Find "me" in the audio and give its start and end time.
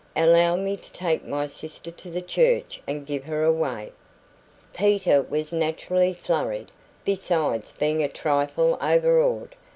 0.55-0.77